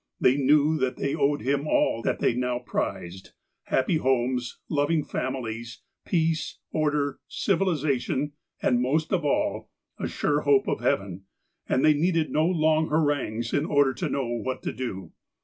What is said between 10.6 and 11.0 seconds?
of